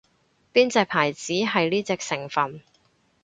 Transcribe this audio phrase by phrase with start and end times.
[0.51, 2.61] 邊隻牌子係呢隻成份